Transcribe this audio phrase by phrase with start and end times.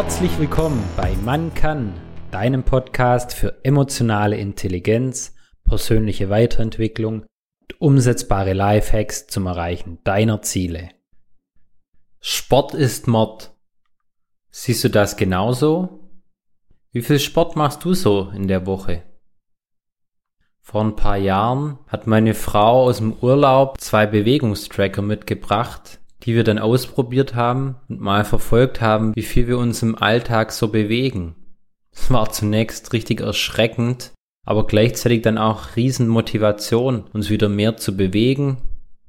[0.00, 1.92] Herzlich willkommen bei Man kann,
[2.30, 5.34] deinem Podcast für emotionale Intelligenz,
[5.64, 7.22] persönliche Weiterentwicklung
[7.62, 10.90] und umsetzbare Lifehacks zum Erreichen deiner Ziele.
[12.20, 13.50] Sport ist Mord.
[14.52, 16.08] Siehst du das genauso?
[16.92, 19.02] Wie viel Sport machst du so in der Woche?
[20.60, 26.44] Vor ein paar Jahren hat meine Frau aus dem Urlaub zwei Bewegungstracker mitgebracht, die wir
[26.44, 31.34] dann ausprobiert haben und mal verfolgt haben, wie viel wir uns im Alltag so bewegen.
[31.90, 34.12] Es war zunächst richtig erschreckend,
[34.44, 38.58] aber gleichzeitig dann auch Riesenmotivation, uns wieder mehr zu bewegen,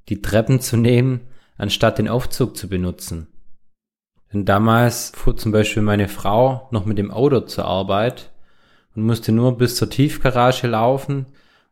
[0.07, 1.19] die Treppen zu nehmen,
[1.57, 3.27] anstatt den Aufzug zu benutzen.
[4.31, 8.31] Denn damals fuhr zum Beispiel meine Frau noch mit dem Auto zur Arbeit
[8.95, 11.25] und musste nur bis zur Tiefgarage laufen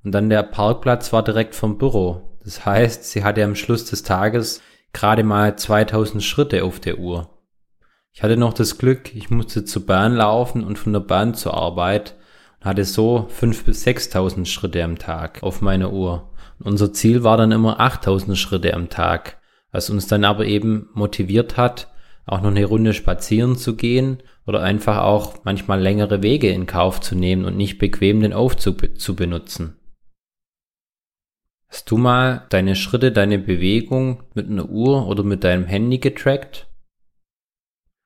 [0.03, 2.38] und dann der Parkplatz war direkt vom Büro.
[2.43, 4.61] Das heißt, sie hatte am Schluss des Tages
[4.97, 7.30] gerade mal 2000 Schritte auf der Uhr.
[8.13, 11.53] Ich hatte noch das Glück, ich musste zur Bahn laufen und von der Bahn zur
[11.53, 12.16] Arbeit
[12.59, 16.31] und hatte so 5 bis 6000 Schritte am Tag auf meiner Uhr.
[16.57, 19.38] Und unser Ziel war dann immer 8000 Schritte am Tag,
[19.72, 21.89] was uns dann aber eben motiviert hat,
[22.25, 27.02] auch noch eine Runde spazieren zu gehen oder einfach auch manchmal längere Wege in Kauf
[27.02, 29.77] zu nehmen und nicht bequem den Aufzug zu benutzen.
[31.69, 36.67] Hast du mal deine Schritte, deine Bewegung mit einer Uhr oder mit deinem Handy getrackt?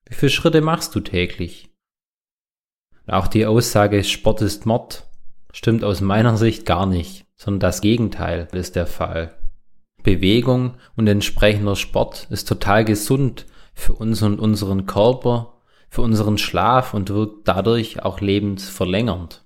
[0.05, 1.69] Wie viele Schritte machst du täglich?
[3.07, 5.07] Auch die Aussage Sport ist Mord
[5.53, 9.35] stimmt aus meiner Sicht gar nicht, sondern das Gegenteil ist der Fall.
[10.03, 16.93] Bewegung und entsprechender Sport ist total gesund für uns und unseren Körper, für unseren Schlaf
[16.93, 19.45] und wirkt dadurch auch lebensverlängernd.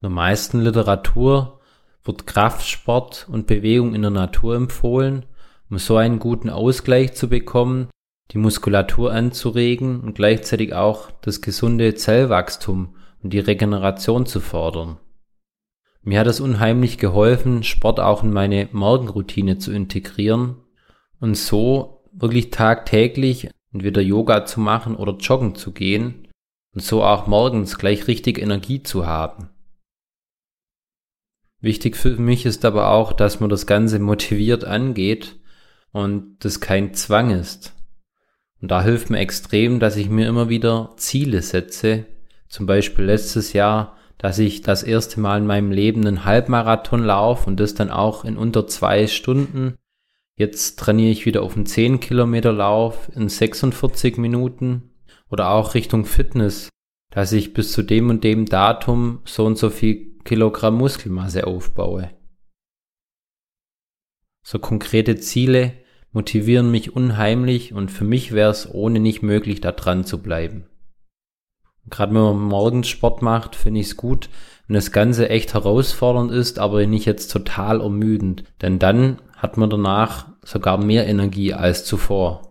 [0.00, 1.59] In der meisten Literatur
[2.04, 5.26] wird Kraftsport und Bewegung in der Natur empfohlen,
[5.68, 7.88] um so einen guten Ausgleich zu bekommen,
[8.32, 14.98] die Muskulatur anzuregen und gleichzeitig auch das gesunde Zellwachstum und die Regeneration zu fördern.
[16.02, 20.56] Mir hat es unheimlich geholfen, Sport auch in meine Morgenroutine zu integrieren
[21.20, 26.28] und so wirklich tagtäglich entweder Yoga zu machen oder joggen zu gehen
[26.74, 29.50] und so auch morgens gleich richtig Energie zu haben.
[31.60, 35.36] Wichtig für mich ist aber auch, dass man das Ganze motiviert angeht
[35.92, 37.74] und das kein Zwang ist.
[38.62, 42.06] Und da hilft mir extrem, dass ich mir immer wieder Ziele setze.
[42.48, 47.48] Zum Beispiel letztes Jahr, dass ich das erste Mal in meinem Leben einen Halbmarathon laufe
[47.48, 49.76] und das dann auch in unter zwei Stunden.
[50.36, 54.90] Jetzt trainiere ich wieder auf einen 10 Kilometer Lauf in 46 Minuten
[55.30, 56.68] oder auch Richtung Fitness,
[57.10, 62.08] dass ich bis zu dem und dem Datum so und so viel Kilogramm Muskelmasse aufbaue.
[64.46, 65.72] So konkrete Ziele
[66.12, 70.66] motivieren mich unheimlich und für mich wäre es ohne nicht möglich, da dran zu bleiben.
[71.88, 74.30] Gerade wenn man morgens Sport macht, finde ich es gut,
[74.68, 79.68] wenn das Ganze echt herausfordernd ist, aber nicht jetzt total ermüdend, denn dann hat man
[79.68, 82.49] danach sogar mehr Energie als zuvor.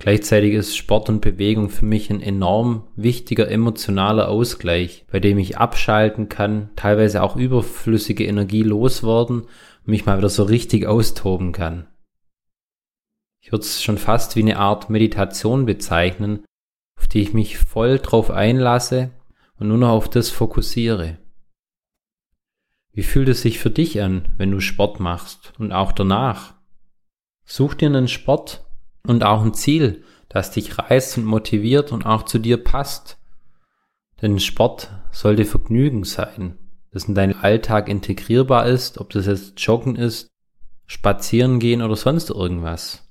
[0.00, 5.58] Gleichzeitig ist Sport und Bewegung für mich ein enorm wichtiger emotionaler Ausgleich, bei dem ich
[5.58, 9.48] abschalten kann, teilweise auch überflüssige Energie loswerden und
[9.84, 11.86] mich mal wieder so richtig austoben kann.
[13.42, 16.46] Ich würde es schon fast wie eine Art Meditation bezeichnen,
[16.98, 19.10] auf die ich mich voll drauf einlasse
[19.58, 21.18] und nur noch auf das fokussiere.
[22.94, 26.54] Wie fühlt es sich für dich an, wenn du Sport machst und auch danach?
[27.44, 28.64] Such dir einen Sport,
[29.06, 33.18] und auch ein Ziel, das dich reizt und motiviert und auch zu dir passt.
[34.22, 36.58] Denn Sport sollte Vergnügen sein,
[36.92, 40.28] das in deinen Alltag integrierbar ist, ob das jetzt Joggen ist,
[40.86, 43.08] Spazieren gehen oder sonst irgendwas.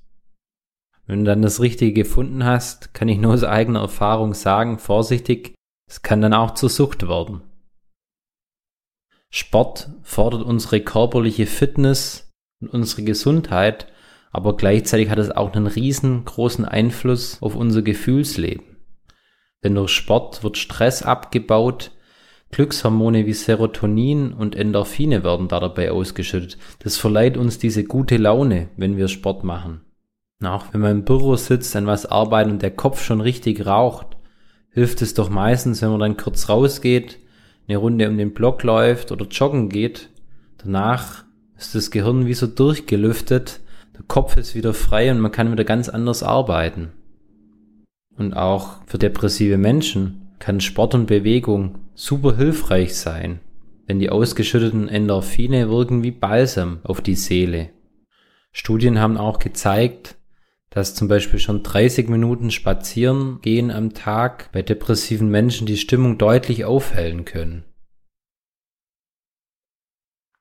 [1.06, 5.54] Wenn du dann das Richtige gefunden hast, kann ich nur aus eigener Erfahrung sagen, vorsichtig,
[5.88, 7.42] es kann dann auch zur Sucht werden.
[9.30, 12.30] Sport fordert unsere körperliche Fitness
[12.60, 13.90] und unsere Gesundheit
[14.30, 18.76] aber gleichzeitig hat es auch einen riesengroßen Einfluss auf unser Gefühlsleben.
[19.62, 21.90] Denn durch Sport wird Stress abgebaut,
[22.52, 26.58] Glückshormone wie Serotonin und Endorphine werden da dabei ausgeschüttet.
[26.80, 29.82] Das verleiht uns diese gute Laune, wenn wir Sport machen.
[30.42, 34.16] auch wenn man im Büro sitzt, an was arbeitet und der Kopf schon richtig raucht,
[34.70, 37.18] hilft es doch meistens, wenn man dann kurz rausgeht,
[37.68, 40.08] eine Runde um den Block läuft oder joggen geht.
[40.58, 41.24] Danach
[41.56, 43.60] ist das Gehirn wie so durchgelüftet
[44.08, 46.92] Kopf ist wieder frei und man kann wieder ganz anders arbeiten.
[48.16, 53.40] Und auch für depressive Menschen kann Sport und Bewegung super hilfreich sein,
[53.88, 57.70] denn die ausgeschütteten Endorphine wirken wie Balsam auf die Seele.
[58.52, 60.16] Studien haben auch gezeigt,
[60.70, 66.16] dass zum Beispiel schon 30 Minuten spazieren gehen am Tag bei depressiven Menschen die Stimmung
[66.16, 67.64] deutlich aufhellen können.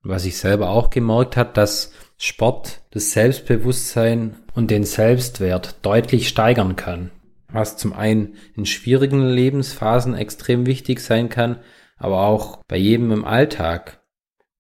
[0.01, 1.91] Was ich selber auch gemerkt hat, dass
[2.21, 7.11] Sport das Selbstbewusstsein und den Selbstwert deutlich steigern kann.
[7.49, 11.59] Was zum einen in schwierigen Lebensphasen extrem wichtig sein kann,
[11.95, 14.01] aber auch bei jedem im Alltag.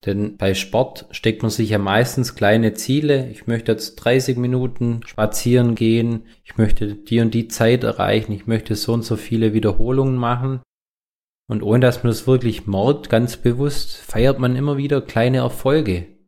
[0.05, 3.29] Denn bei Sport steckt man sich ja meistens kleine Ziele.
[3.29, 6.27] Ich möchte jetzt 30 Minuten spazieren gehen.
[6.45, 8.31] Ich möchte die und die Zeit erreichen.
[8.31, 10.61] Ich möchte so und so viele Wiederholungen machen.
[11.49, 16.18] Und ohne dass man das wirklich merkt, ganz bewusst, feiert man immer wieder kleine Erfolge.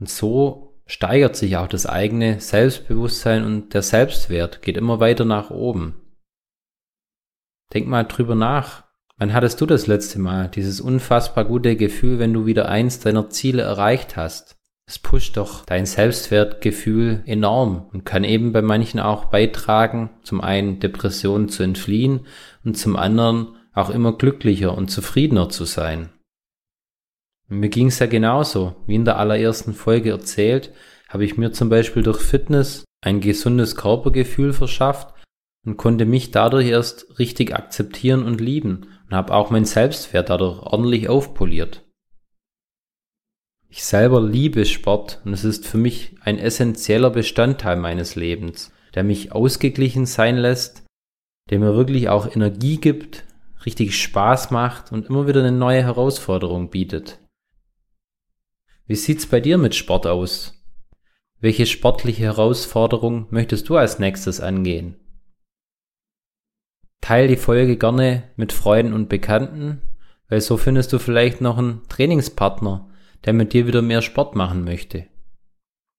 [0.00, 5.50] Und so steigert sich auch das eigene Selbstbewusstsein und der Selbstwert geht immer weiter nach
[5.50, 5.94] oben.
[7.72, 8.84] Denk mal drüber nach.
[9.16, 13.30] Wann hattest du das letzte Mal dieses unfassbar gute Gefühl, wenn du wieder eins deiner
[13.30, 14.56] Ziele erreicht hast?
[14.86, 20.78] Es pusht doch dein Selbstwertgefühl enorm und kann eben bei manchen auch beitragen, zum einen
[20.78, 22.26] Depressionen zu entfliehen
[22.64, 26.10] und zum anderen auch immer glücklicher und zufriedener zu sein.
[27.54, 28.74] Mir ging es ja genauso.
[28.86, 30.72] Wie in der allerersten Folge erzählt,
[31.08, 35.14] habe ich mir zum Beispiel durch Fitness ein gesundes Körpergefühl verschafft
[35.64, 40.62] und konnte mich dadurch erst richtig akzeptieren und lieben und habe auch mein Selbstwert dadurch
[40.62, 41.84] ordentlich aufpoliert.
[43.68, 49.04] Ich selber liebe Sport und es ist für mich ein essentieller Bestandteil meines Lebens, der
[49.04, 50.84] mich ausgeglichen sein lässt,
[51.50, 53.24] der mir wirklich auch Energie gibt,
[53.64, 57.18] richtig Spaß macht und immer wieder eine neue Herausforderung bietet.
[58.86, 60.62] Wie sieht's bei dir mit Sport aus?
[61.40, 64.96] Welche sportliche Herausforderung möchtest du als nächstes angehen?
[67.00, 69.80] Teil die Folge gerne mit Freunden und Bekannten,
[70.28, 72.90] weil so findest du vielleicht noch einen Trainingspartner,
[73.24, 75.06] der mit dir wieder mehr Sport machen möchte.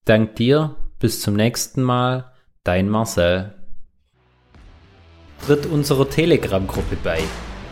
[0.05, 2.33] Dank dir, bis zum nächsten Mal,
[2.63, 3.55] dein Marcel.
[5.43, 7.23] Tritt unserer Telegram-Gruppe bei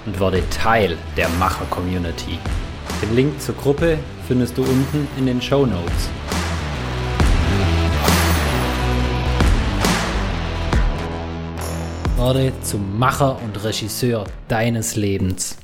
[0.07, 2.39] und werde Teil der Macher-Community.
[3.03, 3.97] Den Link zur Gruppe
[4.29, 6.09] findest du unten in den Show Notes.
[12.15, 15.57] Werde zum Macher und Regisseur deines Lebens.